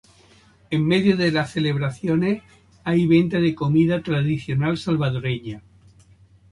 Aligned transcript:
En 0.71 0.87
medio 0.87 1.15
de 1.15 1.31
las 1.31 1.51
celebraciones 1.51 2.41
hay 2.83 3.05
venta 3.05 3.39
de 3.39 3.53
comida 3.53 4.01
tradicional 4.01 4.79
salvadoreña. 4.79 5.61